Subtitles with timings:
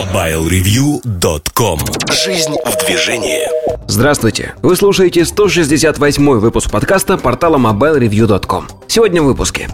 [0.00, 1.78] MobileReview.com
[2.24, 3.42] Жизнь в движении.
[3.86, 4.54] Здравствуйте!
[4.62, 9.68] Вы слушаете 168 выпуск подкаста портала MobileReview.com Сегодня в выпуске.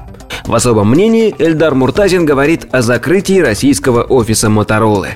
[0.45, 5.11] В особом мнении Эльдар Муртазин говорит о закрытии российского офиса Моторолы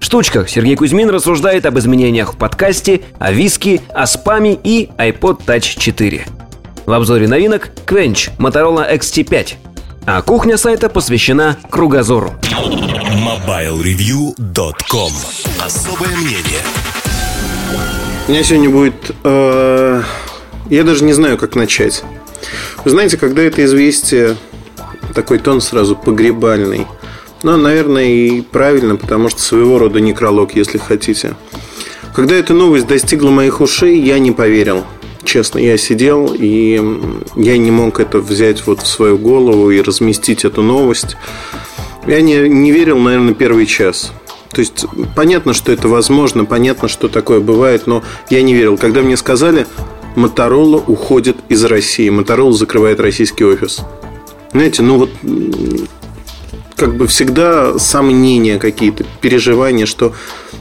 [0.00, 5.44] в штучках Сергей Кузьмин рассуждает об изменениях в подкасте, о виске, о спаме и iPod
[5.46, 6.26] Touch 4.
[6.84, 9.54] В обзоре новинок Quench Motorola XT5,
[10.10, 12.32] а кухня сайта посвящена кругозору.
[12.42, 15.12] MobileReview.com
[15.62, 16.62] Особое мнение
[18.26, 19.14] У меня сегодня будет...
[19.22, 20.02] э,
[20.70, 22.04] я даже не знаю, как начать.
[22.86, 24.38] Вы знаете, когда это известие,
[25.14, 26.86] такой тон сразу погребальный.
[27.42, 31.34] Ну, наверное, и правильно, потому что своего рода некролог, если хотите.
[32.14, 34.86] Когда эта новость достигла моих ушей, я не поверил.
[35.28, 36.80] Честно, я сидел, и
[37.36, 41.18] я не мог это взять вот в свою голову и разместить эту новость.
[42.06, 44.10] Я не, не верил, наверное, первый час.
[44.50, 48.78] То есть понятно, что это возможно, понятно, что такое бывает, но я не верил.
[48.78, 49.66] Когда мне сказали,
[50.16, 53.80] Моторола уходит из России, Моторола закрывает российский офис.
[54.52, 55.10] Знаете, ну вот
[56.74, 60.14] как бы всегда сомнения какие-то, переживания, что,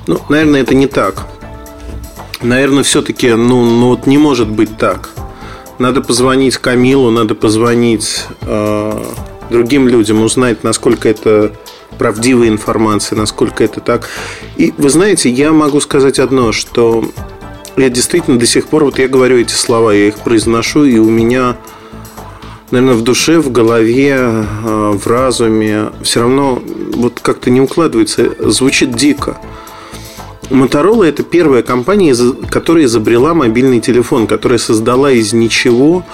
[0.07, 1.25] ну, наверное, это не так.
[2.41, 5.09] Наверное, все-таки, ну, ну вот не может быть так.
[5.79, 9.03] Надо позвонить Камилу, надо позвонить э,
[9.49, 11.51] другим людям, узнать, насколько это
[11.97, 14.07] правдивая информация, насколько это так.
[14.55, 17.09] И вы знаете, я могу сказать одно, что
[17.75, 21.09] я действительно до сих пор, вот я говорю эти слова, я их произношу, и у
[21.09, 21.57] меня,
[22.71, 26.61] наверное, в душе, в голове, э, в разуме все равно
[26.93, 29.37] вот как-то не укладывается, звучит дико.
[30.49, 32.15] Motorola это первая компания,
[32.49, 36.05] которая изобрела мобильный телефон, которая создала из ничего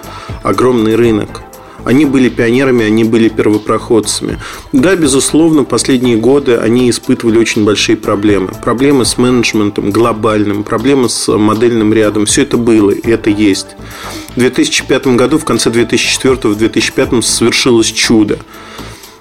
[0.42, 1.42] огромный рынок.
[1.86, 4.39] Они были пионерами, они были первопроходцами.
[4.72, 8.52] Да, безусловно, последние годы они испытывали очень большие проблемы.
[8.64, 12.26] Проблемы с менеджментом глобальным, проблемы с модельным рядом.
[12.26, 13.67] Все это было, и это есть.
[14.36, 18.39] В 2005 году, в конце 2004 в 2005 совершилось чудо.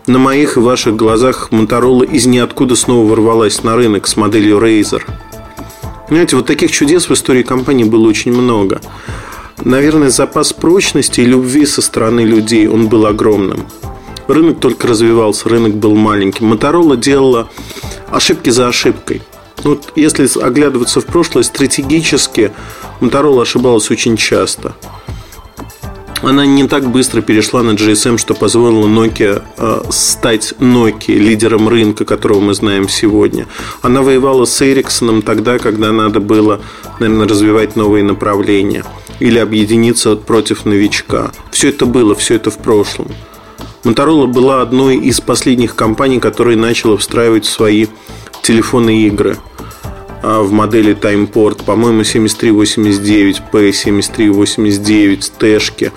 [0.08, 5.02] На моих и ваших глазах Моторола из ниоткуда снова ворвалась на рынок с моделью Razer.
[6.08, 8.80] Понимаете, вот таких чудес в истории компании было очень много.
[9.62, 13.68] Наверное, запас прочности и любви со стороны людей, он был огромным.
[14.26, 16.46] Рынок только развивался, рынок был маленьким.
[16.46, 17.48] Моторола делала
[18.10, 19.22] ошибки за ошибкой.
[19.62, 22.52] Вот если оглядываться в прошлое, стратегически
[22.98, 24.74] Моторола ошибалась очень часто.
[26.22, 32.04] Она не так быстро перешла на GSM, что позволило Nokia э, стать Nokia, лидером рынка,
[32.04, 33.48] которого мы знаем сегодня.
[33.82, 36.60] Она воевала с Ericsson тогда, когда надо было,
[37.00, 38.84] наверное, развивать новые направления
[39.18, 41.32] или объединиться против новичка.
[41.50, 43.08] Все это было, все это в прошлом.
[43.82, 47.86] Motorola была одной из последних компаний, которая начала встраивать в свои
[48.42, 49.38] телефоны игры
[50.22, 55.92] в модели TimePort, по-моему, 7389, P7389, Тэшки.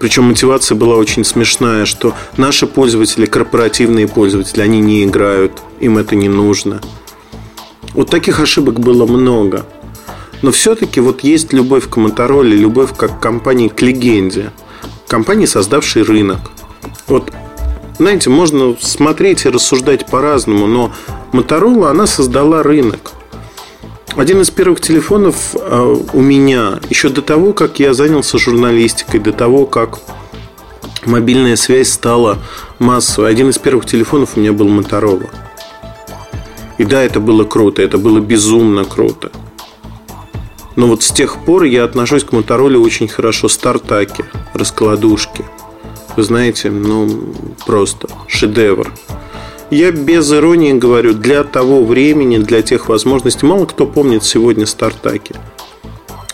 [0.00, 6.16] Причем мотивация была очень смешная, что наши пользователи, корпоративные пользователи, они не играют, им это
[6.16, 6.80] не нужно.
[7.94, 9.64] Вот таких ошибок было много.
[10.42, 14.52] Но все-таки вот есть любовь к Мотороле, любовь как к компании к легенде.
[15.08, 16.50] Компании, создавшей рынок.
[17.06, 17.32] Вот,
[17.98, 20.92] знаете, можно смотреть и рассуждать по-разному, но
[21.32, 23.12] Моторола, она создала рынок.
[24.16, 29.30] Один из первых телефонов э, у меня, еще до того, как я занялся журналистикой, до
[29.30, 29.98] того, как
[31.04, 32.38] мобильная связь стала
[32.78, 35.28] массовой, один из первых телефонов у меня был Моторола.
[36.78, 39.30] И да, это было круто, это было безумно круто.
[40.76, 43.48] Но вот с тех пор я отношусь к Мотороле очень хорошо.
[43.48, 45.44] Стартаки, раскладушки.
[46.16, 47.34] Вы знаете, ну,
[47.66, 48.90] просто шедевр.
[49.70, 55.34] Я без иронии говорю, для того времени, для тех возможностей, мало кто помнит сегодня стартаки.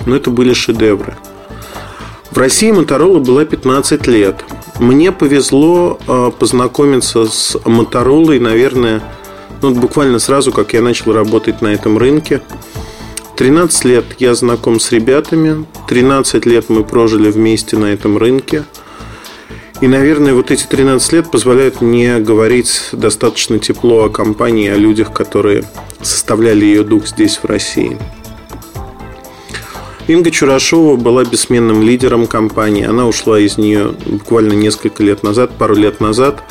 [0.04, 1.16] Но это были шедевры.
[2.30, 4.44] В России Моторола была 15 лет.
[4.78, 9.02] Мне повезло э, познакомиться с Моторолой, наверное,
[9.62, 12.42] ну, буквально сразу, как я начал работать на этом рынке.
[13.36, 18.64] 13 лет я знаком с ребятами, 13 лет мы прожили вместе на этом рынке.
[19.82, 25.12] И, наверное, вот эти 13 лет позволяют мне говорить достаточно тепло о компании, о людях,
[25.12, 25.64] которые
[26.00, 27.98] составляли ее дух здесь, в России.
[30.06, 32.84] Инга Чурашова была бессменным лидером компании.
[32.84, 36.44] Она ушла из нее буквально несколько лет назад, пару лет назад.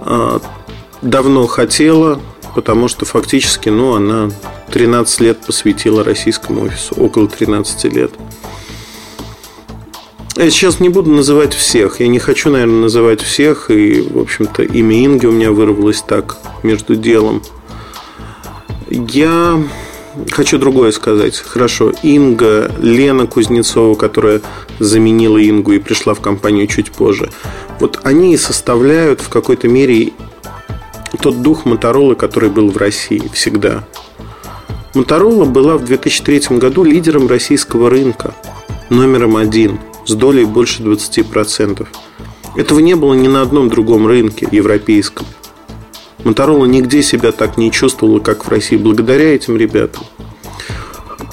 [0.00, 0.40] А,
[1.02, 2.20] давно хотела,
[2.56, 4.28] потому что фактически ну, она
[4.72, 8.10] 13 лет посвятила российскому офису, около 13 лет.
[10.40, 12.00] Я сейчас не буду называть всех.
[12.00, 13.70] Я не хочу, наверное, называть всех.
[13.70, 17.42] И, в общем-то, имя Инги у меня вырвалось так между делом.
[18.88, 19.62] Я
[20.30, 21.36] хочу другое сказать.
[21.36, 24.40] Хорошо, Инга, Лена Кузнецова, которая
[24.78, 27.28] заменила Ингу и пришла в компанию чуть позже.
[27.78, 30.14] Вот они составляют в какой-то мере
[31.20, 33.86] тот дух Моторолы, который был в России всегда.
[34.94, 38.34] Моторола была в 2003 году лидером российского рынка,
[38.88, 39.78] номером один,
[40.10, 41.86] с долей больше 20%.
[42.56, 45.26] Этого не было ни на одном другом рынке европейском.
[46.24, 50.04] Моторола нигде себя так не чувствовала, как в России, благодаря этим ребятам.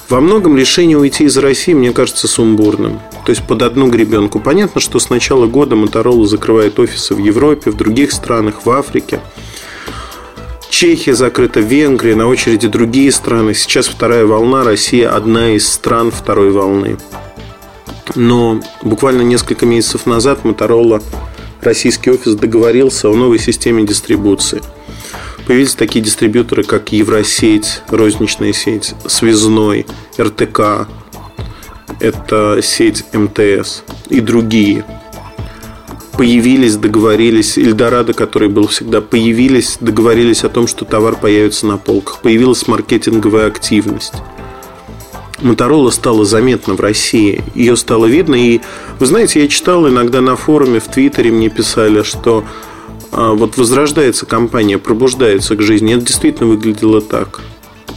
[0.08, 2.98] Во многом решение уйти из России мне кажется сумбурным.
[3.26, 4.40] То есть под одну гребенку.
[4.40, 9.20] Понятно, что с начала года Моторола закрывает офисы в Европе, в других странах, в Африке.
[10.70, 13.52] Чехия закрыта, Венгрия, на очереди другие страны.
[13.52, 16.96] Сейчас вторая волна, Россия одна из стран второй волны.
[18.14, 21.02] Но буквально несколько месяцев назад Моторола,
[21.60, 24.62] российский офис, договорился о новой системе дистрибуции.
[25.46, 29.86] Появились такие дистрибьюторы, как Евросеть, розничная сеть, Связной,
[30.20, 30.88] РТК,
[32.00, 34.84] это сеть МТС и другие.
[36.16, 42.20] Появились, договорились, Эльдорадо, который был всегда, появились, договорились о том, что товар появится на полках.
[42.22, 44.14] Появилась маркетинговая активность.
[45.40, 47.42] Моторола стала заметна в России.
[47.54, 48.34] Ее стало видно.
[48.34, 48.60] И,
[48.98, 52.44] вы знаете, я читал иногда на форуме, в Твиттере мне писали, что
[53.12, 55.94] а, вот возрождается компания, пробуждается к жизни.
[55.94, 57.40] Это действительно выглядело так.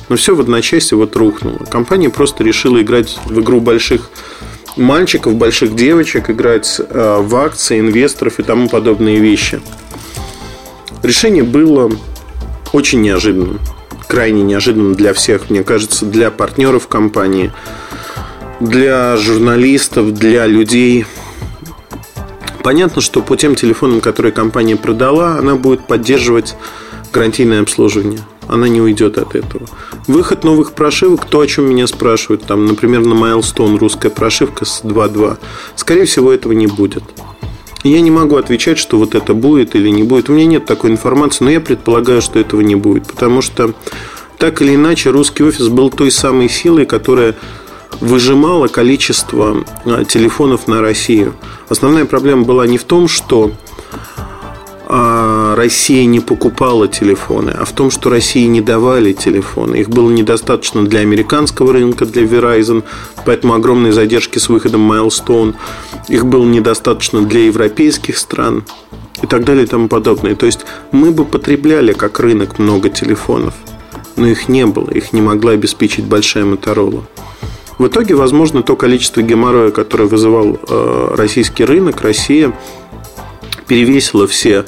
[0.09, 1.57] Но все в одночасье вот рухнуло.
[1.69, 4.11] Компания просто решила играть в игру больших
[4.77, 9.61] мальчиков, больших девочек, играть а, в акции, инвесторов и тому подобные вещи.
[11.01, 11.91] Решение было
[12.71, 13.59] очень неожиданным
[14.12, 17.54] крайне неожиданным для всех, мне кажется, для партнеров компании,
[18.60, 21.06] для журналистов, для людей.
[22.62, 26.58] Понятно, что по тем телефонам, которые компания продала, она будет поддерживать
[27.13, 28.19] гарантийное обслуживание.
[28.50, 29.66] Она не уйдет от этого.
[30.08, 34.84] Выход новых прошивок, то, о чем меня спрашивают, там, например, на Milestone русская прошивка с
[34.84, 35.38] 2.2,
[35.78, 37.04] скорее всего, этого не будет.
[37.83, 40.30] Я не могу отвечать, что вот это будет или не будет.
[40.30, 43.07] У меня нет такой информации, но я предполагаю, что этого не будет.
[43.07, 43.74] Потому что
[44.38, 47.36] так или иначе русский офис был той самой силой, которая
[48.00, 51.36] выжимала количество а, телефонов на Россию.
[51.69, 53.51] Основная проблема была не в том, что
[54.93, 59.77] Россия не покупала телефоны, а в том, что России не давали телефоны.
[59.77, 62.83] Их было недостаточно для американского рынка, для Verizon,
[63.25, 65.55] поэтому огромные задержки с выходом Milestone.
[66.09, 68.65] Их было недостаточно для европейских стран
[69.23, 70.35] и так далее и тому подобное.
[70.35, 73.53] То есть мы бы потребляли как рынок много телефонов,
[74.17, 77.05] но их не было, их не могла обеспечить большая Моторола.
[77.77, 82.53] В итоге, возможно, то количество геморроя, которое вызывал э, российский рынок, Россия
[83.68, 84.66] перевесило все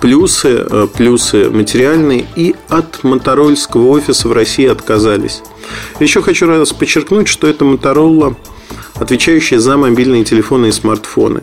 [0.00, 5.42] плюсы, э, плюсы материальные, и от моторольского офиса в России отказались.
[6.00, 8.36] Еще хочу раз подчеркнуть, что это Моторола,
[8.94, 11.42] отвечающая за мобильные телефоны и смартфоны.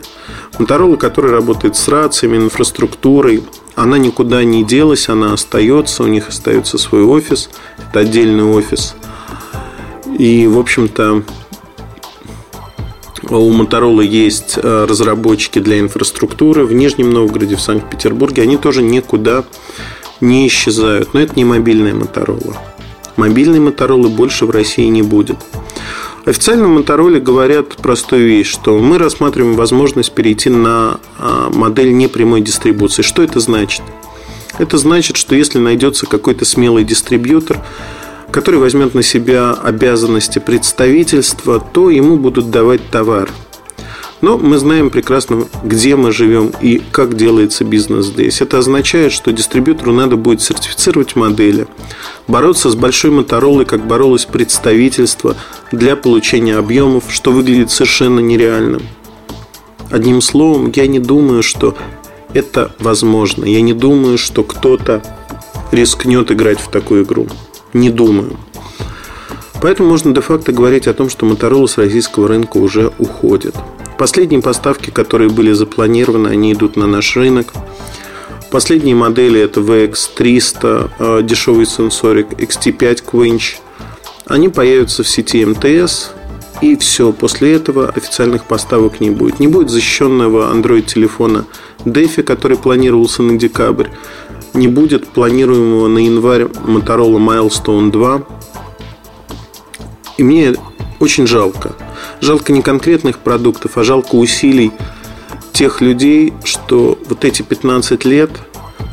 [0.58, 3.42] Моторола, которая работает с рациями, инфраструктурой,
[3.74, 8.94] она никуда не делась, она остается, у них остается свой офис, это отдельный офис.
[10.18, 11.24] И, в общем-то,
[13.30, 18.42] у Моторола есть э, разработчики для инфраструктуры в Нижнем Новгороде, в Санкт-Петербурге.
[18.42, 19.44] Они тоже никуда
[20.20, 21.14] не исчезают.
[21.14, 22.56] Но это не мобильная Моторола.
[23.16, 25.36] Мобильной Моторолы больше в России не будет.
[26.24, 32.40] Официально в Мотороле говорят простую вещь, что мы рассматриваем возможность перейти на а, модель непрямой
[32.40, 33.02] дистрибуции.
[33.02, 33.82] Что это значит?
[34.58, 37.58] Это значит, что если найдется какой-то смелый дистрибьютор,
[38.30, 43.30] который возьмет на себя обязанности представительства, то ему будут давать товар.
[44.22, 48.40] Но мы знаем прекрасно, где мы живем и как делается бизнес здесь.
[48.40, 51.66] Это означает, что дистрибьютору надо будет сертифицировать модели,
[52.26, 55.36] бороться с большой моторолой, как боролось представительство
[55.70, 58.82] для получения объемов, что выглядит совершенно нереальным.
[59.90, 61.76] Одним словом, я не думаю, что
[62.32, 63.44] это возможно.
[63.44, 65.02] Я не думаю, что кто-то
[65.72, 67.28] рискнет играть в такую игру
[67.76, 68.36] не думаю.
[69.60, 73.54] Поэтому можно де-факто говорить о том, что Motorola с российского рынка уже уходит.
[73.98, 77.52] Последние поставки, которые были запланированы, они идут на наш рынок.
[78.50, 83.56] Последние модели это VX300, э, дешевый сенсорик, XT5 Quench.
[84.26, 86.10] Они появятся в сети МТС,
[86.60, 87.12] и все.
[87.12, 89.40] После этого официальных поставок не будет.
[89.40, 91.44] Не будет защищенного Android-телефона
[91.84, 93.88] DeFi, который планировался на декабрь
[94.56, 98.22] не будет планируемого на январь Motorola Milestone 2.
[100.18, 100.54] И мне
[100.98, 101.74] очень жалко.
[102.20, 104.72] Жалко не конкретных продуктов, а жалко усилий
[105.52, 108.30] тех людей, что вот эти 15 лет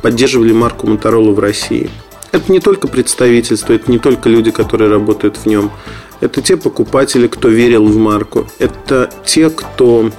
[0.01, 1.89] поддерживали марку Motorola в России.
[2.31, 5.71] Это не только представительство, это не только люди, которые работают в нем.
[6.19, 8.47] Это те покупатели, кто верил в марку.
[8.59, 10.09] Это те, кто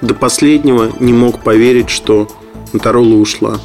[0.00, 2.28] до последнего не мог поверить, что
[2.72, 3.58] Моторола ушла.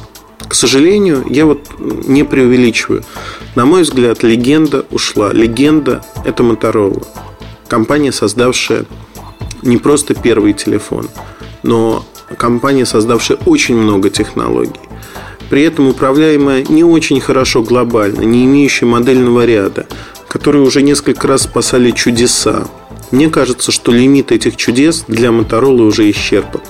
[0.48, 3.04] К сожалению, я вот не преувеличиваю.
[3.54, 5.32] На мой взгляд, легенда ушла.
[5.32, 7.02] Легенда– это Моторола.
[7.68, 8.86] Компания, создавшая
[9.62, 11.08] не просто первый телефон,
[11.62, 12.04] но
[12.38, 14.80] компания, создавшая очень много технологий.
[15.50, 19.86] При этом управляемая не очень хорошо глобально, не имеющая модельного ряда,
[20.28, 22.66] которые уже несколько раз спасали чудеса.
[23.10, 26.60] Мне кажется, что лимит этих чудес для Моторола уже исчерпан.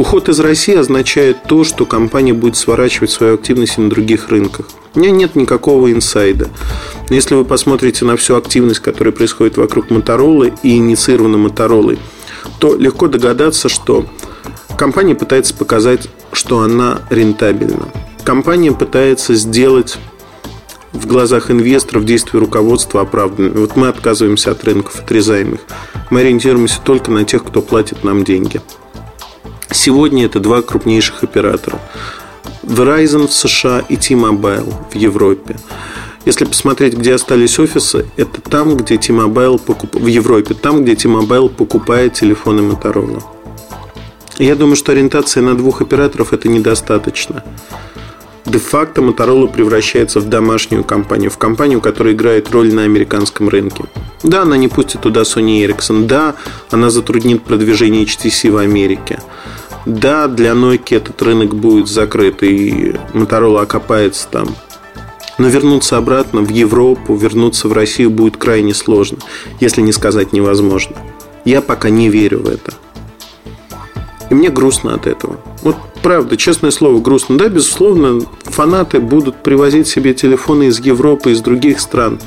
[0.00, 4.66] Уход из России означает то, что компания будет сворачивать свою активность на других рынках.
[4.94, 6.48] У меня нет никакого инсайда.
[7.10, 11.98] Но если вы посмотрите на всю активность, которая происходит вокруг Моторолы и инициирована Моторолой,
[12.60, 14.06] то легко догадаться, что
[14.78, 17.92] компания пытается показать, что она рентабельна.
[18.24, 19.98] Компания пытается сделать
[20.94, 23.58] в глазах инвесторов действия руководства оправданными.
[23.58, 25.60] Вот мы отказываемся от рынков, отрезаем их.
[26.08, 28.62] Мы ориентируемся только на тех, кто платит нам деньги.
[29.72, 31.78] Сегодня это два крупнейших оператора.
[32.62, 35.56] Verizon в США и T-Mobile в Европе.
[36.24, 39.94] Если посмотреть, где остались офисы, это там, где T-Mobile покуп...
[39.94, 43.22] в Европе, там, где T-Mobile покупает телефоны Motorola.
[44.38, 47.44] Я думаю, что ориентация на двух операторов это недостаточно.
[48.46, 53.84] Де-факто Motorola превращается в домашнюю компанию, в компанию, которая играет роль на американском рынке.
[54.24, 56.34] Да, она не пустит туда Sony Ericsson, да,
[56.70, 59.20] она затруднит продвижение HTC в Америке–
[59.86, 64.48] да, для Nokia этот рынок будет закрыт, и Motorola окопается там.
[65.38, 69.18] Но вернуться обратно в Европу, вернуться в Россию будет крайне сложно,
[69.58, 70.96] если не сказать невозможно.
[71.46, 72.74] Я пока не верю в это.
[74.28, 75.40] И мне грустно от этого.
[75.62, 77.38] Вот правда, честное слово, грустно.
[77.38, 82.20] Да, безусловно, фанаты будут привозить себе телефоны из Европы, из других стран.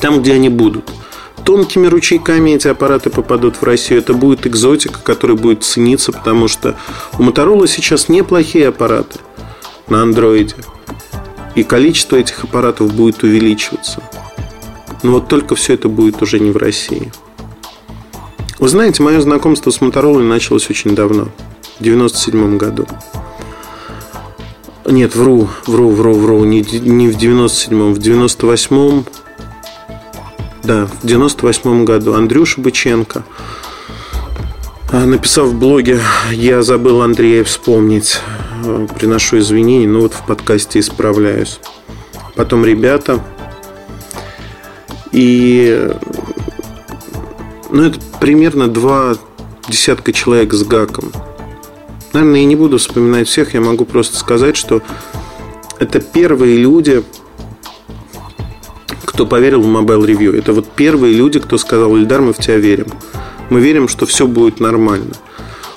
[0.00, 0.90] Там, где они будут–
[1.44, 4.00] тонкими ручейками эти аппараты попадут в Россию.
[4.00, 6.76] Это будет экзотика, которая будет цениться, потому что
[7.18, 9.18] у Motorola сейчас неплохие аппараты
[9.88, 10.56] на андроиде.
[11.54, 14.02] И количество этих аппаратов будет увеличиваться.
[15.02, 17.12] Но вот только все это будет уже не в России.
[18.58, 21.28] Вы знаете, мое знакомство с Motorola началось очень давно,
[21.78, 22.86] в 97 году.
[24.84, 29.04] Нет, вру, вру, вру, вру, не, не в 97-м, в 98-м
[30.62, 33.24] да, в 98 году Андрюша Быченко
[34.92, 36.00] а, написав в блоге
[36.30, 38.20] «Я забыл Андрея вспомнить»,
[38.64, 41.60] а, приношу извинения, но вот в подкасте исправляюсь.
[42.36, 43.20] Потом ребята.
[45.12, 45.90] И
[47.70, 49.16] ну, это примерно два
[49.66, 51.10] десятка человек с гаком.
[52.12, 54.82] Наверное, я не буду вспоминать всех, я могу просто сказать, что
[55.78, 57.02] это первые люди,
[59.12, 60.36] кто поверил в Mobile Review.
[60.36, 62.86] Это вот первые люди, кто сказал, Ильдар, мы в тебя верим.
[63.50, 65.12] Мы верим, что все будет нормально.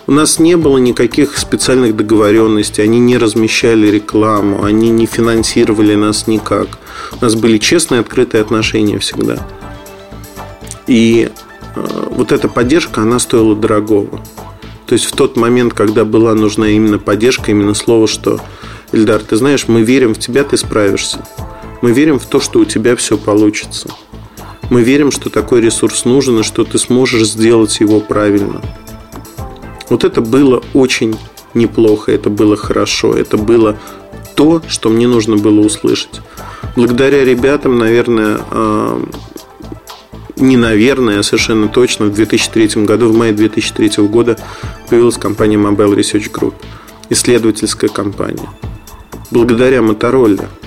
[0.07, 6.27] У нас не было никаких специальных договоренностей, они не размещали рекламу, они не финансировали нас
[6.27, 6.67] никак.
[7.19, 9.45] У нас были честные, открытые отношения всегда.
[10.87, 11.29] И
[11.75, 14.21] э, вот эта поддержка, она стоила дорогого.
[14.85, 18.39] То есть в тот момент, когда была нужна именно поддержка, именно слово, что
[18.91, 21.25] Ильдар, ты знаешь, мы верим в тебя, ты справишься.
[21.85, 23.91] Мы верим в то, что у тебя все получится.
[24.71, 28.63] Мы верим, что такой ресурс нужен и что ты сможешь сделать его правильно.
[29.91, 31.15] Вот это было очень
[31.53, 33.77] неплохо, это было хорошо, это было
[34.35, 36.21] то, что мне нужно было услышать.
[36.75, 38.99] Благодаря ребятам, наверное, а,
[40.37, 44.39] не наверное, а совершенно точно, в 2003 году, в мае 2003 года
[44.89, 46.55] появилась компания Mobile Research Group,
[47.11, 48.49] исследовательская компания.
[49.29, 50.47] Благодаря Motorola–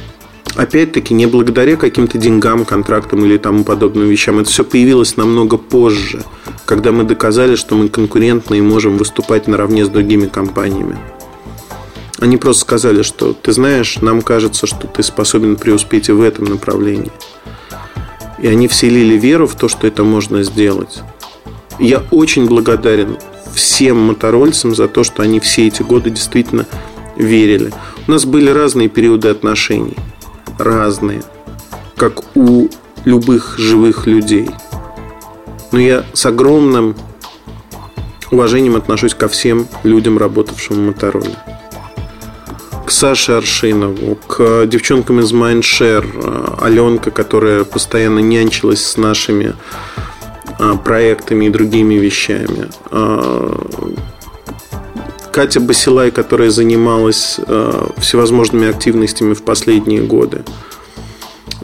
[0.59, 4.41] опять-таки, не благодаря каким-то деньгам, контрактам или тому подобным вещам.
[4.41, 6.25] Это все появилось намного позже,
[6.65, 10.99] когда мы доказали, что мы конкурентны и можем выступать наравне с другими компаниями.
[12.19, 16.47] Они просто сказали, что ты знаешь, нам кажется, что ты способен преуспеть и в этом
[16.47, 17.13] направлении.
[18.43, 21.03] И они вселили веру в то, что это можно сделать.
[21.79, 23.17] Я очень благодарен
[23.55, 26.67] всем моторольцам за то, что они все эти годы действительно
[27.17, 27.73] верили.
[28.09, 29.95] У нас были разные периоды отношений–
[30.59, 31.23] разные,
[31.97, 32.69] как у
[33.05, 34.51] любых живых людей.
[35.73, 36.97] Но я с огромным
[38.31, 41.37] уважением отношусь ко всем людям, работавшим в Мотороле.
[42.87, 49.55] К Саше Аршинову, к девчонкам из Mindshare, Аленка, которая постоянно нянчилась с нашими
[50.59, 52.69] а, проектами и другими вещами.
[55.39, 60.43] Катя Басилай, которая занималась э, всевозможными активностями в последние годы.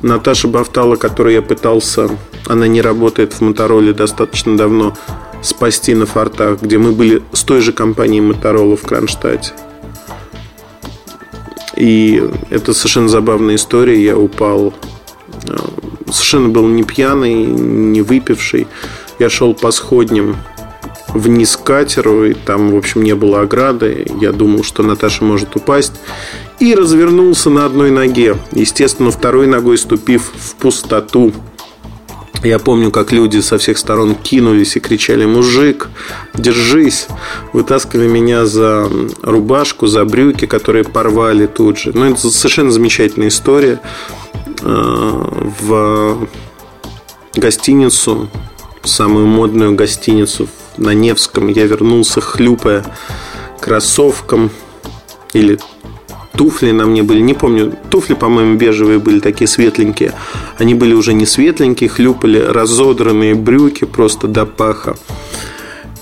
[0.00, 2.08] Наташа Бафтала, которую я пытался,
[2.46, 4.96] она не работает в Мотороле достаточно давно,
[5.42, 9.54] спасти на фортах, где мы были с той же компанией Моторола в Кронштадте.
[11.76, 14.00] И это совершенно забавная история.
[14.00, 14.72] Я упал,
[15.48, 15.56] э,
[16.12, 18.68] совершенно был не пьяный, не выпивший.
[19.18, 20.36] Я шел по сходням
[21.14, 24.06] вниз к катеру, и там, в общем, не было ограды.
[24.20, 25.94] Я думал, что Наташа может упасть.
[26.58, 28.36] И развернулся на одной ноге.
[28.52, 31.32] Естественно, второй ногой ступив в пустоту.
[32.42, 35.88] Я помню, как люди со всех сторон кинулись и кричали «Мужик,
[36.34, 37.06] держись!»
[37.54, 38.90] Вытаскивали меня за
[39.22, 41.92] рубашку, за брюки, которые порвали тут же.
[41.94, 43.80] Ну, это совершенно замечательная история.
[44.60, 45.24] Э,
[45.60, 46.28] в
[47.34, 48.28] гостиницу,
[48.84, 52.84] самую модную гостиницу на Невском, я вернулся, хлюпая
[53.60, 54.50] кроссовком
[55.32, 55.58] или
[56.36, 60.12] туфли на мне были, не помню, туфли, по-моему, бежевые были такие светленькие.
[60.58, 64.96] Они были уже не светленькие, хлюпали разодранные брюки просто до паха.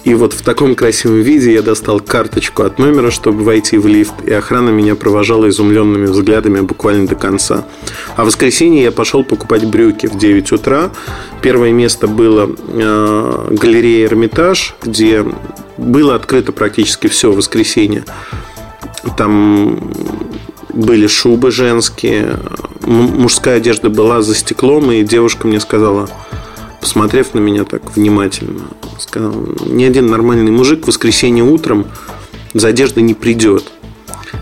[0.05, 4.15] И вот в таком красивом виде я достал карточку от номера, чтобы войти в лифт,
[4.27, 7.65] и охрана меня провожала изумленными взглядами буквально до конца.
[8.17, 10.91] А в воскресенье я пошел покупать брюки в 9 утра.
[11.41, 15.25] Первое место было э, галерея Эрмитаж, где
[15.79, 18.05] было открыто практически все воскресенье.
[19.17, 19.93] Там
[20.73, 22.39] были шубы женские,
[22.81, 26.09] мужская одежда была за стеклом, и девушка мне сказала,
[26.83, 28.65] посмотрев на меня так внимательно,
[28.99, 31.87] сказала, ни один нормальный мужик в воскресенье утром
[32.53, 33.71] за одеждой не придет.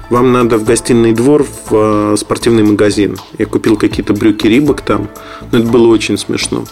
[0.09, 3.19] Вам надо в гостиный двор в э, спортивный магазин.
[3.39, 5.09] Я купил какие-то брюки Рибок там,
[5.53, 6.65] но это было очень смешно.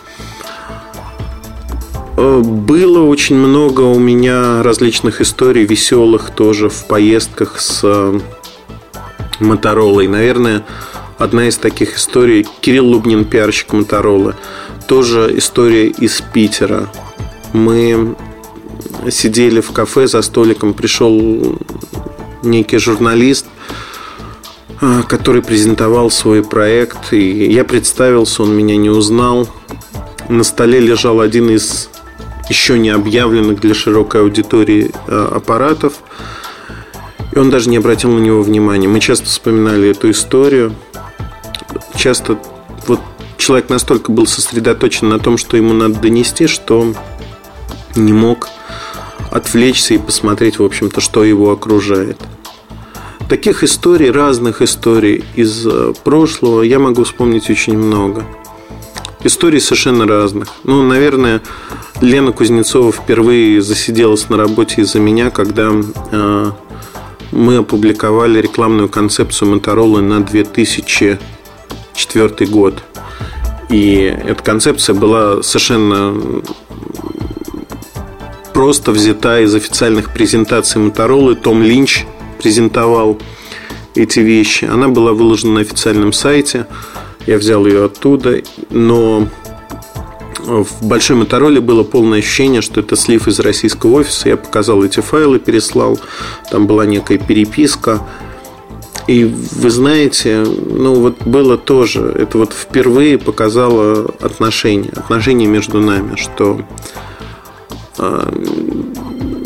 [2.16, 8.20] Э, было очень много у меня различных историй, веселых тоже в поездках с э,
[9.38, 10.08] Моторолой.
[10.08, 10.64] Наверное,
[11.18, 14.34] одна из таких историй Кирилл Лубнин, пиарщик Моторолы.
[14.88, 16.88] Тоже история из Питера.
[17.53, 18.16] Мы
[19.11, 21.59] сидели в кафе за столиком, пришел
[22.42, 23.44] некий журналист,
[24.81, 27.12] э, который презентовал свой проект.
[27.12, 29.46] И я представился, он меня не узнал.
[30.31, 31.90] На столе лежал один из
[32.48, 35.96] еще не объявленных для широкой аудитории э, аппаратов.
[37.33, 38.88] И он даже не обратил на него внимания.
[38.88, 40.74] Мы часто вспоминали эту историю.
[41.94, 42.38] Часто
[43.48, 46.92] человек настолько был сосредоточен на том, что ему надо донести, что
[47.96, 48.46] не мог
[49.30, 52.18] отвлечься и посмотреть, в общем-то, что его окружает.
[53.30, 58.26] Таких историй, разных историй из э, прошлого я могу вспомнить очень много.
[59.24, 60.48] Историй совершенно разных.
[60.64, 61.40] Ну, наверное,
[62.02, 66.52] Лена Кузнецова впервые засиделась на работе из-за меня, когда э,
[67.32, 72.82] мы опубликовали рекламную концепцию Motorola на 2004 год.
[73.68, 76.42] И эта концепция была совершенно
[78.54, 81.35] просто взята из официальных презентаций Motorola.
[81.35, 82.07] Том Линч
[82.42, 83.18] презентовал
[83.94, 84.64] эти вещи.
[84.64, 86.66] Она была выложена на официальном сайте.
[87.26, 88.40] Я взял ее оттуда.
[88.70, 89.28] Но
[90.38, 94.31] в большой мотороле было полное ощущение, что это слив из российского офиса.
[94.31, 95.98] Я показал эти файлы, переслал.
[96.50, 98.02] Там была некая переписка.
[99.09, 106.14] И вы знаете, ну вот было тоже, это вот впервые показало отношения, отношения между нами,
[106.14, 106.61] что
[107.99, 108.33] э,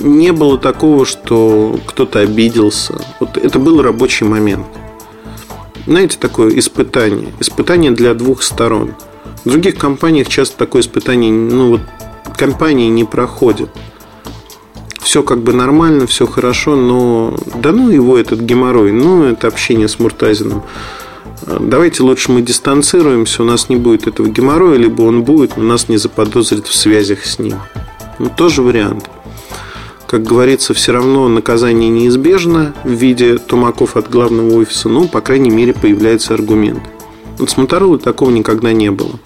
[0.02, 3.00] не было такого, что кто-то обиделся.
[3.20, 4.66] Вот это был рабочий момент.
[5.86, 7.32] Знаете, такое испытание.
[7.40, 8.94] Испытание для двух сторон–
[9.44, 11.80] в других компаниях часто такое испытание, ну вот,
[12.36, 13.70] компании не проходят.
[15.02, 19.88] Все как бы нормально, все хорошо, но да ну его этот геморрой, ну это общение
[19.88, 20.62] с Муртазиным.
[21.46, 25.88] Давайте лучше мы дистанцируемся, у нас не будет этого геморроя, либо он будет, но нас
[25.88, 27.56] не заподозрит в связях с ним.
[28.20, 29.10] Ну, тоже вариант.
[30.06, 35.50] Как говорится, все равно наказание неизбежно в виде тумаков от главного офиса, но, по крайней
[35.50, 36.82] мере, появляется аргумент.
[37.38, 39.18] Вот с Моторолой такого никогда не было.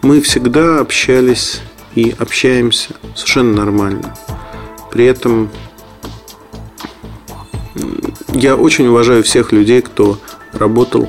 [0.00, 1.60] Мы всегда общались
[1.94, 4.14] и общаемся совершенно нормально.
[4.90, 5.50] При этом
[8.34, 10.18] я очень уважаю всех людей, кто
[10.52, 11.08] работал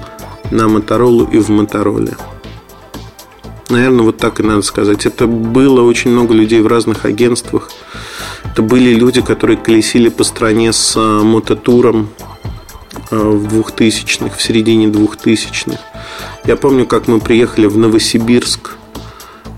[0.51, 2.15] на Моторолу и в Мотороле.
[3.69, 5.05] Наверное, вот так и надо сказать.
[5.05, 7.71] Это было очень много людей в разных агентствах.
[8.43, 12.09] Это были люди, которые колесили по стране с а, мототуром
[13.09, 15.79] а, в двухтысячных, в середине двухтысячных.
[16.43, 18.75] Я помню, как мы приехали в Новосибирск.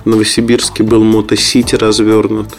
[0.05, 2.49] В Новосибирске был мотосити развернут.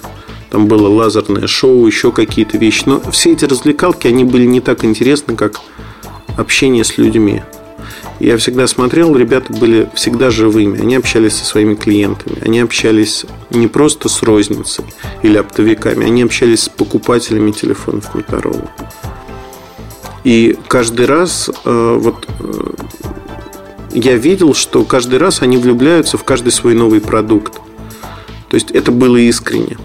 [0.55, 2.85] Там было лазерное шоу, еще какие-то вещи.
[2.87, 5.61] Но все эти развлекалки, они были не так интересны, как
[6.37, 7.43] общение с людьми.
[8.21, 10.81] Я всегда смотрел, ребята были всегда живыми.
[10.81, 12.39] Они общались со своими клиентами.
[12.41, 14.85] Они общались не просто с розницей
[15.25, 16.07] или оптовиками.
[16.07, 18.69] Они общались с покупателями телефонов Motorola.
[20.23, 22.75] И каждый раз э, вот э,
[23.93, 27.55] я видел, что каждый раз они влюбляются в каждый свой новый продукт.
[28.51, 29.79] То есть это было искренне.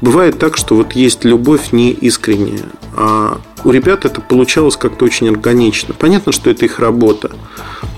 [0.00, 2.64] Бывает так, что вот есть любовь не искренняя,
[2.96, 5.94] а у ребят это получалось как-то очень органично.
[5.94, 7.32] Понятно, что это их работа.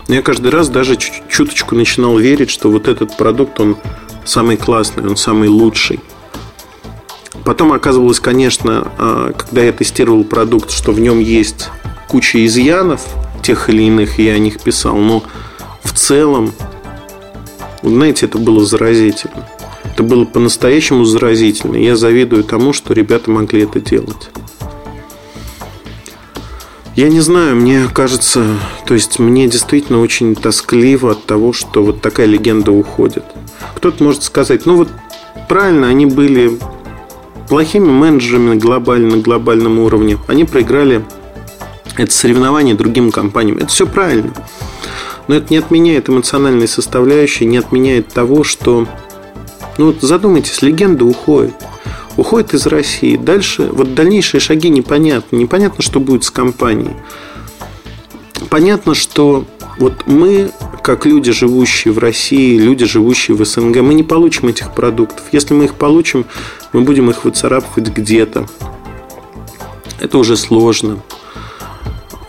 [0.08, 3.76] Но я каждый раз даже чуточку начинал верить, что вот этот продукт, он
[4.24, 6.00] самый классный, он самый лучший.
[7.44, 11.70] Потом оказывалось, конечно, а, когда я тестировал продукт, что в нем есть
[12.08, 13.02] куча изъянов,
[13.42, 15.22] тех или иных, я о них писал, но
[15.82, 16.52] в целом,
[17.82, 19.46] знаете, это было заразительно.
[20.00, 21.76] Это было по-настоящему заразительно.
[21.76, 24.30] Я завидую тому, что ребята могли это делать.
[26.96, 28.46] Я не знаю, мне кажется,
[28.86, 33.24] то есть мне действительно очень тоскливо от того, что вот такая легенда уходит.
[33.76, 34.88] Кто-то может сказать, ну вот
[35.50, 36.58] правильно, они были
[37.50, 40.16] плохими менеджерами глобально, на глобальном уровне.
[40.28, 41.04] Они проиграли
[41.98, 43.58] это соревнование другим компаниям.
[43.58, 44.32] Это все правильно.
[45.28, 48.88] Но это не отменяет эмоциональной составляющей, не отменяет того, что...
[49.80, 51.54] Ну вот задумайтесь, легенда уходит.
[52.18, 53.16] Уходит из России.
[53.16, 55.36] Дальше, вот дальнейшие шаги непонятны.
[55.36, 56.96] Непонятно, что будет с компанией.
[58.50, 59.46] Понятно, что
[59.78, 60.50] вот мы,
[60.82, 65.22] как люди, живущие в России, люди, живущие в СНГ, мы не получим этих продуктов.
[65.32, 66.26] Если мы их получим,
[66.74, 68.46] мы будем их выцарапывать где-то.
[69.98, 70.98] Это уже сложно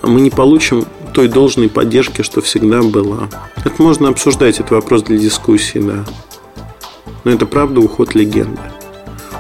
[0.04, 3.30] мы не получим той должной поддержки, что всегда была.
[3.64, 6.06] Это можно обсуждать, это вопрос для дискуссии, да.
[7.24, 8.62] Но это правда уход легенды.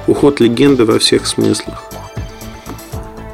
[0.07, 1.83] Уход легенды во всех смыслах.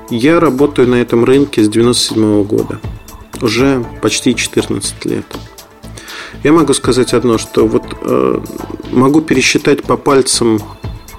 [0.09, 2.79] Я работаю на этом рынке с 97 года.
[3.41, 5.25] Уже почти 14 лет.
[6.43, 8.41] Я могу сказать одно, что вот э,
[8.91, 10.59] могу пересчитать по пальцам,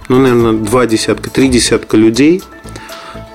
[0.08, 2.42] ну, наверное, два десятка, три десятка людей–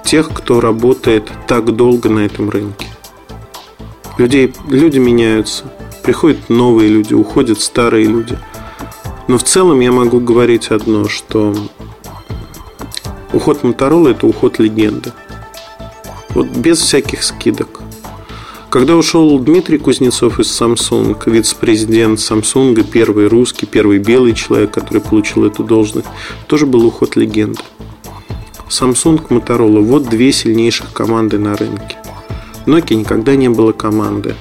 [0.03, 2.87] тех, кто работает так долго на этом рынке.
[4.17, 5.63] Людей, люди меняются,
[6.03, 8.37] приходят новые люди, уходят старые люди.
[9.27, 11.55] Но в целом я могу говорить одно, что
[13.31, 15.13] уход Моторола– это уход легенды.
[16.29, 17.81] Вот без всяких скидок.
[18.69, 25.45] Когда ушел Дмитрий Кузнецов из Samsung, вице-президент Samsung, первый русский, первый белый человек, который получил
[25.45, 26.07] эту должность,
[26.47, 27.61] тоже был уход легенды.
[28.69, 31.97] Samsung, Motorola– вот две сильнейших команды на рынке.
[32.65, 34.35] Nokia никогда не было команды.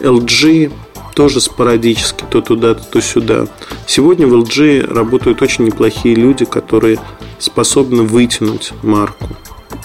[0.00, 0.70] LG
[1.14, 3.46] тоже спорадически, то туда, то сюда.
[3.86, 6.98] Сегодня в LG работают очень неплохие люди, которые
[7.38, 9.28] способны вытянуть марку,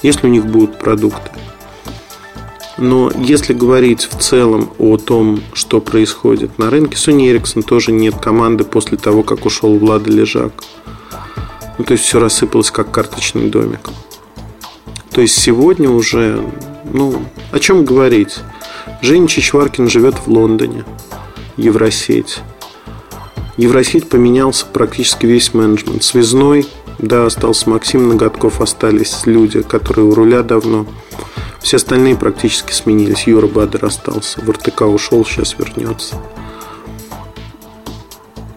[0.04, 1.32] если у них будут продукты.
[2.78, 8.15] Но если говорить в целом о том, что происходит на рынке, Sony Ericsson тоже нет
[8.15, 10.54] команды после того, как ушел Влада Лежак.
[11.78, 13.89] Ну, то есть все рассыпалось как карточный домик.
[15.12, 16.42] То есть сегодня уже,
[16.94, 18.39] ну, о чем говорить?
[19.02, 20.86] Женя Чичваркин живет в Лондоне,
[21.60, 22.39] Евросеть.
[23.58, 26.04] Евросеть поменялся практически весь менеджмент.
[26.04, 26.65] Связной,
[27.00, 30.86] да, остался Максим Ноготков, остались люди, которые у руля давно.
[31.62, 33.28] Все остальные практически сменились.
[33.28, 34.39] Юра Бадер остался.
[34.39, 36.15] В РТК ушел, сейчас вернется.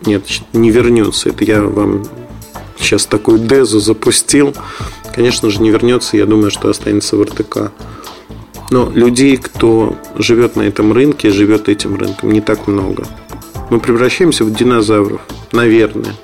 [0.07, 1.31] Нет, не вернется.
[1.31, 2.05] Это я вам
[2.79, 4.55] сейчас такую дезу запустил,
[5.13, 6.17] конечно же, не вернется.
[6.17, 7.73] Я думаю, что останется в РТК.
[8.73, 13.07] Но людей, кто живет на этом рынке, живет этим рынком, не так много.
[13.69, 15.21] Мы превращаемся в динозавров,
[15.53, 16.15] наверное.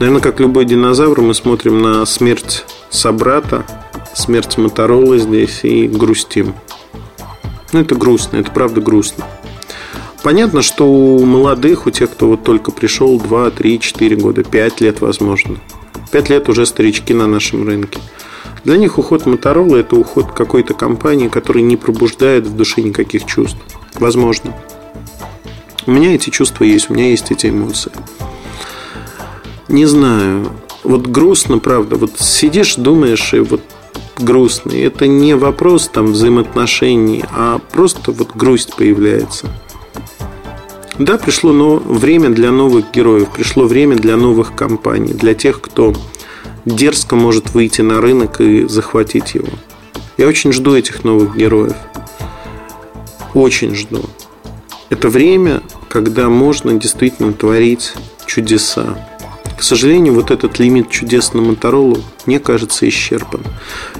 [0.00, 3.66] Наверное, как любой динозавр, мы смотрим на смерть собрата,
[4.14, 6.54] смерть Моторолы здесь и грустим.
[7.74, 9.26] Ну, это грустно, это правда грустно.
[10.22, 14.80] Понятно, что у молодых, у тех, кто вот только пришел 2, 3, 4 года, 5
[14.80, 15.58] лет, возможно.
[16.12, 17.98] 5 лет уже старички на нашем рынке.
[18.66, 23.58] Для них уход Моторола– это уход какой-то компании, которая не пробуждает в душе никаких чувств.
[23.94, 24.52] Возможно.
[25.86, 27.92] У меня эти чувства есть, у меня есть эти эмоции.
[29.68, 30.50] Не знаю.
[30.82, 31.94] Вот грустно, правда.
[31.94, 33.62] Вот сидишь, думаешь, и вот
[34.18, 34.72] грустно.
[34.72, 39.46] И это не вопрос там взаимоотношений, а просто вот грусть появляется–
[40.98, 45.92] да, пришло но время для новых героев, пришло время для новых компаний, для тех, кто
[46.66, 49.48] дерзко может выйти на рынок и захватить его.
[50.18, 51.76] Я очень жду этих новых героев.
[53.32, 54.04] Очень жду.
[54.90, 57.94] Это время, когда можно действительно творить
[58.26, 58.98] чудеса.
[59.56, 63.42] К сожалению, вот этот лимит чудес на Моторолу, мне кажется, исчерпан.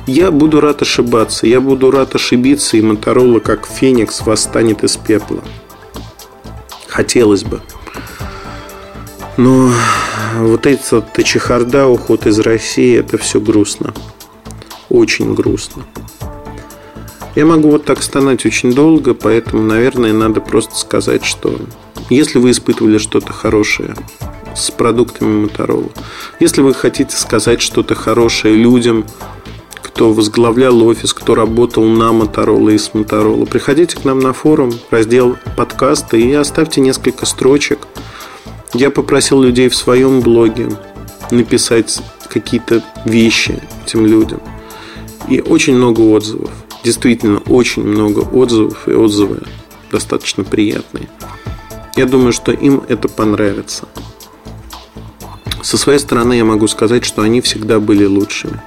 [0.07, 5.43] Я буду рад ошибаться, я буду рад ошибиться, и Моторола, как Феникс, восстанет из пепла.
[6.89, 7.63] Хотелось бы.
[9.37, 9.71] Но
[10.39, 13.93] вот эта чехарда, уход из России, это все грустно.
[14.89, 15.85] Очень грустно.
[17.35, 21.61] Я могу вот так стонать очень долго, поэтому, наверное, надо просто сказать, что
[22.09, 23.95] если вы испытывали что-то хорошее
[24.55, 25.91] с продуктами Моторола,
[26.41, 29.05] если вы хотите сказать что-то хорошее людям,
[29.83, 34.73] кто возглавлял офис, кто работал на Моторола и с Моторола, приходите к нам на форум,
[34.91, 37.81] раздел подкаста и оставьте несколько строчек.
[38.75, 40.69] Я попросил людей в своем блоге
[41.31, 44.41] написать какие-то вещи этим людям.
[45.29, 46.51] И очень много отзывов
[46.87, 49.43] действительно очень много отзывов, и отзывы
[49.91, 51.09] достаточно приятные.
[51.97, 53.89] Я думаю, что им это понравится.
[55.63, 58.61] Со своей стороны я могу сказать, что они всегда были лучшими.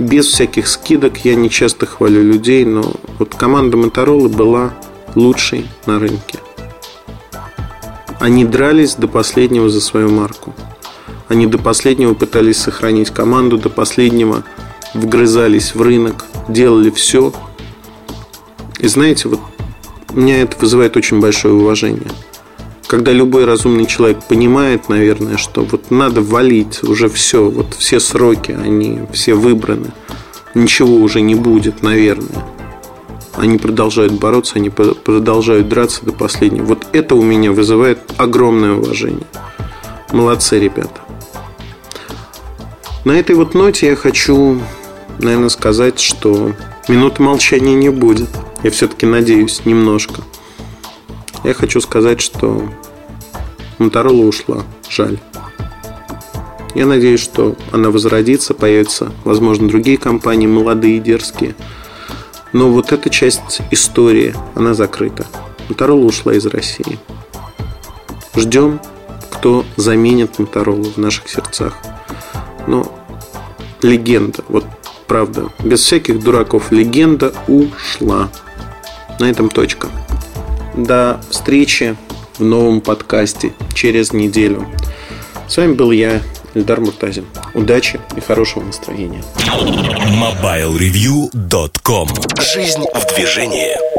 [0.00, 4.74] Без всяких скидок я не часто хвалю людей, но вот команда Моторола была
[5.14, 6.40] лучшей на рынке.
[8.20, 10.54] Они дрались до последнего за свою марку.
[11.28, 14.44] Они до последнего пытались сохранить команду, до последнего
[14.94, 17.32] вгрызались в рынок, делали все.
[18.80, 19.40] И знаете, вот
[20.12, 22.10] меня это вызывает очень большое уважение.
[22.88, 28.52] Когда любой разумный человек понимает, наверное, что вот надо валить уже все, вот все сроки,
[28.52, 29.92] они все выбраны,
[30.54, 32.44] ничего уже не будет, наверное.
[33.38, 36.66] Они продолжают бороться, они продолжают драться до последнего.
[36.66, 39.26] Вот это у меня вызывает огромное уважение.
[40.12, 41.00] Молодцы, ребята.
[43.04, 44.60] На этой вот ноте я хочу
[45.18, 46.52] наверное, сказать, что
[46.88, 48.28] минуты молчания не будет.
[48.62, 50.22] Я все-таки надеюсь немножко.
[51.44, 52.68] Я хочу сказать, что
[53.78, 54.62] Моторола ушла.
[54.88, 55.18] Жаль.
[56.74, 61.54] Я надеюсь, что она возродится, появятся, возможно, другие компании, молодые, и дерзкие.
[62.52, 65.26] Но вот эта часть истории, она закрыта.
[65.68, 66.98] Моторола ушла из России.
[68.34, 68.80] Ждем,
[69.30, 71.76] кто заменит Моторолу в наших сердцах.
[72.66, 72.90] Но
[73.82, 74.64] легенда, вот
[75.06, 75.48] правда.
[75.62, 76.70] Без всяких дураков.
[76.70, 78.30] Легенда ушла.
[79.18, 79.88] На этом точка.
[80.74, 81.96] До встречи
[82.38, 84.66] в новом подкасте через неделю.
[85.48, 86.22] С вами был я,
[86.54, 87.26] Эльдар Муртазин.
[87.54, 89.22] Удачи и хорошего настроения.
[89.46, 92.08] MobileReview.com
[92.40, 93.97] Жизнь в движении.